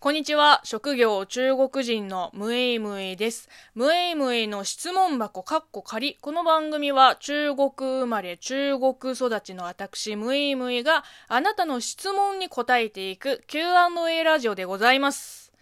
[0.00, 0.60] こんにちは。
[0.62, 3.48] 職業中国人のムエイムエイです。
[3.74, 6.14] ムエイムエイの質問箱カッコ仮。
[6.20, 15.52] この番組は中国生まれ中国育ちの私ムエイムエイがあなたの質問に答えていく Q&A ラジオでございます。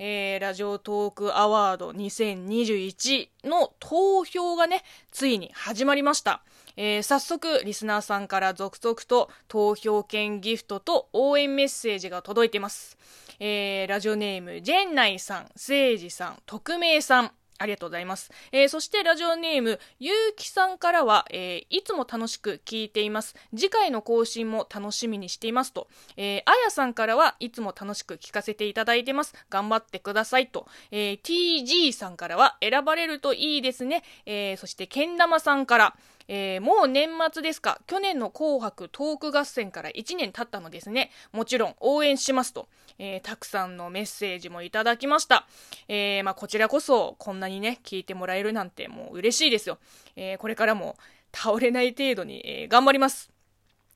[0.00, 4.82] えー、ラジオトークアワード2021の投票がね、
[5.12, 6.42] ついに始まりました。
[6.76, 12.98] えー、早速、リスナーさんから続々と投票券ギフトと応援メッセージが届いています。
[13.40, 18.30] えー、ラジオネーム、ジェンナイさん、セイジさん、匿名さん、ありがとうございます。
[18.52, 23.36] えー、そしてラジオネーム、ゆうきさんからは、えー、いつも楽しく聞いています。
[23.54, 25.88] 次回の更新も楽しみにしていますと。
[26.16, 29.34] えー、あやさんからはいつも楽しく聞かせていただいてます。
[29.50, 30.66] 頑張ってくださいと。
[30.90, 34.02] え、TG さんからは選ばれるといいですね。
[34.26, 41.10] え、そしてけん玉さんから、えー、もう年末ですか去年の紅白トーク合戦から1年経ったのですね。
[41.32, 45.46] もちろん応援しますと、えー、たくさんのメッセージもいただきました。
[45.88, 49.78] えー、まあ、こちらこそこんなにね、聞いてもらえるなんてもう嬉しいですよ。
[50.16, 50.96] えこれからも
[51.34, 53.34] 倒れない程度に、え頑張ります。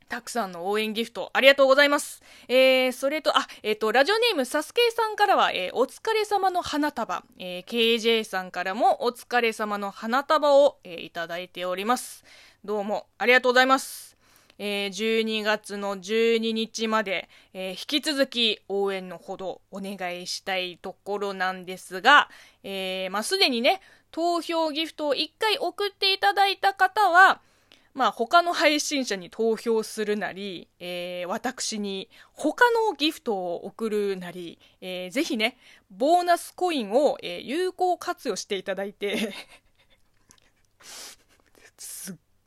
[0.09, 2.23] たくさんの応援ギフトありがとうございます。
[2.49, 12.25] えー、それと、あ、えっ、ー、と、ラジオネームサスケさんからは、えー、お疲れ様の花束、えー、KJ さんからもお疲れ様の花束を、えー、いただいております。
[12.65, 14.08] どうもありがとうございます。
[14.59, 22.29] えー、12月の12日まで、えー、引き続き応援のほどお願いしたいところなんですが、
[22.65, 27.41] えー、まあ、すでにね、投票ギフトを1回送っていただいた方は、
[27.95, 35.57] まあ他の配信者に投票するなり、えー、私に他のギフトを送るなり、えー、ぜひね、
[35.91, 39.35] ボーナスコインを、えー、有効活用していただいて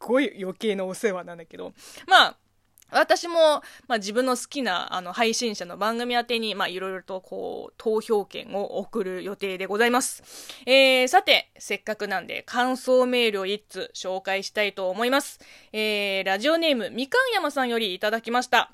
[0.02, 1.74] ごい余計なお世話なんだけど、
[2.08, 2.38] まあ、
[2.92, 10.24] 私も、まあ、自分の好きなあの配信者の番組宛てに、まあ、いろいろとこう、投票権を送る予定でございます。
[10.66, 15.40] えー、さて、せっかくなんで感想メールを一通紹介したいと思います。
[15.72, 18.72] えー、ラジオネームみかんやまさんよりいただきました。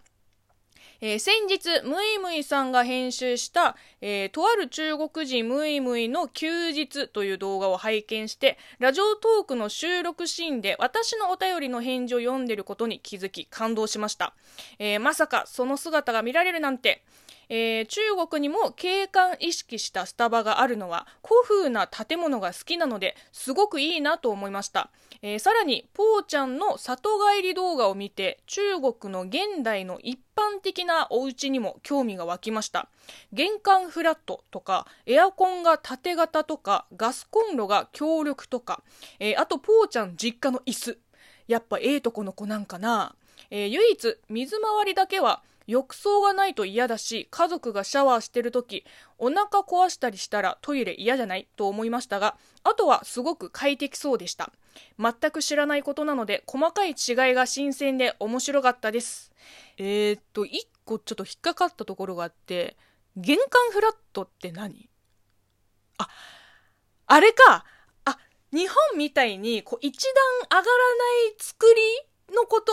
[0.99, 14.33] えー、先日、ムイムイさんが編集した、えー、とある中国人ムイムイの休日という動画を拝見して、ラジオトークの収録シーンで私のお便りの返事を読んでることに気づき感動しました。
[14.79, 17.03] えー、まさかその姿が見られるなんて、
[17.49, 24.89] えー、中国にも景観意識したスタバがあるのは古風な建物が好きなのですごくいいなと思いました、
[25.21, 32.89] えー、さらにポーちゃんの里帰り動画を見て中国の現代の一般的なお家にも興味が湧きました。
[33.33, 38.83] 玄関フラットとかエアコンが縦型とかガスコンロが強力とか、
[39.19, 40.99] えー、あとポーちゃん実家の椅子。
[41.47, 43.15] やっぱええとこの子なんかな、
[43.49, 48.85] え唯一水回りだけは浴槽がないと嫌だし、家族がシャワーしてるとき、
[49.17, 51.47] お腹壊したりしたらトイレ嫌じゃない？
[51.57, 54.51] と思いましたが、あとはすごく快適そうでした。
[54.97, 56.95] 全く知らないことなので、細かい違い
[57.33, 59.31] が新鮮で面白かったです。
[59.77, 62.77] えー、っと、一個ちょっと引っかかったところがあって、
[63.17, 64.89] 玄関フラットって何？
[65.97, 66.07] あ、
[67.07, 67.65] あれか
[68.05, 68.17] あ、
[68.53, 70.13] 日本みたいにこう一段
[70.43, 70.69] 上がらな
[71.31, 71.65] い作
[72.29, 72.71] りのこと？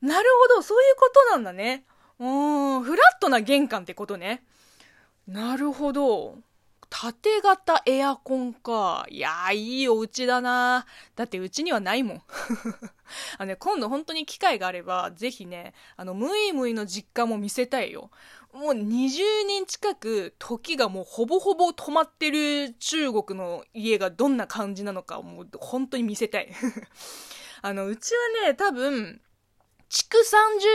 [0.00, 1.84] なるほど、そういうことなんだね。
[2.20, 2.24] う
[2.80, 4.44] ん、フラットな玄関ってことね。
[5.26, 6.38] なるほど。
[6.90, 9.06] 縦型エアコンか。
[9.08, 10.86] いやー、いいお家だな
[11.16, 12.22] だってうちにはないもん。
[13.38, 18.10] あのね、今度本当に機会があれば、ぜひね、あの、ムイムイの実家も見せたいよ。
[18.52, 26.52] もう20年近く時がもうほぼほぼ止まってる中国の家がどんな感じなのかもう本当に見せたい。
[27.62, 29.22] あの、うちはね、多分、
[29.88, 30.18] 築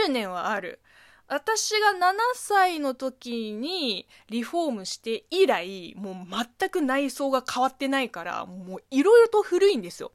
[0.08, 0.80] 30年はある。
[1.28, 6.14] 私が7歳の時にリフォームして以来、もう
[6.58, 10.12] 全く内装が変わってないから、もういろいろと古いんですよ。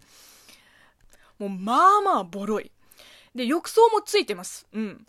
[1.38, 2.72] もうまあまあボロい。
[3.36, 4.68] で、浴槽もついてます。
[4.72, 5.06] うん。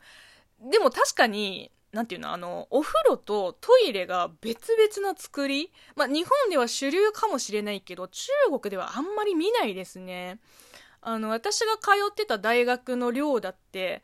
[0.70, 8.28] でも確かに、なんていうの、あの、お風呂とトイレが別々の作りまあ、日本では主流かもしれないけど、中
[8.60, 10.38] 国ではあんまり見ないですね。
[11.00, 14.02] あの、私が通ってた大学の寮だって、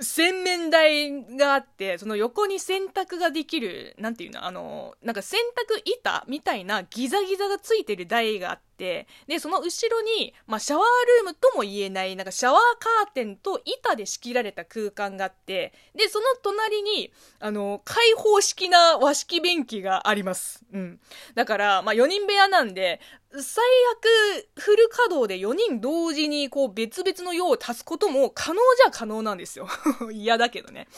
[0.00, 5.38] 洗面台があって、その横に洗濯ができる、なんていうの、あの、なんか洗
[5.74, 10.84] 濯板みたいなギザギザがついてる台があって、で、その後ろに、まあ、シャワー
[11.22, 20.64] ルームとも言えない、なんかシャワーカーテンと板で仕切られた空間があって、で、その隣に、あの、開放式な和式便器があります。
[20.72, 21.00] うん。
[21.34, 29.68] だから、まあ、4人部屋なんで、最悪フル稼働で4人同時にこう別々の用を足すことも可能じゃ可能なんですよ。
[30.12, 30.88] 嫌だけどね。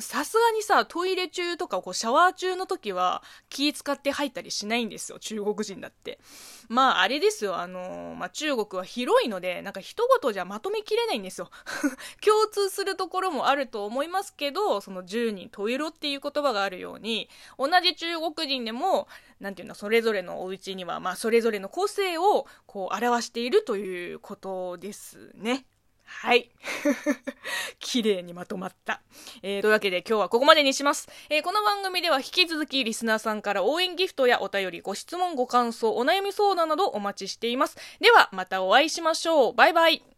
[0.00, 6.18] さすがにさ、トイレ中とかこうシャワー中の時は気使って入ったりしないんですよ、中国人だって。
[6.68, 11.50] まあ、あれですよ、あのー、まあ、中国は広いので、なんか一言じゃまとめきれないんですよ。
[12.24, 17.28] 共通するところもあると思いますけど、その10人トイロっていう言葉があるように、
[17.58, 19.08] 同じ中国人でも、
[19.40, 25.66] なんていうの、それぞれのお家には、まあ、それぞれの個性を、こう、表しているということですね。
[26.06, 26.50] はい。
[27.78, 29.02] 綺麗にまとまった。
[29.42, 31.08] えー、というわけで今日はここまでにします。
[31.28, 37.76] えー、この番組では引き続きリスナーさんから応援ギフトやお便り、ご質問、ご感想、お悩み相談などお待ちしています。
[38.00, 39.52] では、またお会いしましょう。
[39.52, 40.15] バイバイ。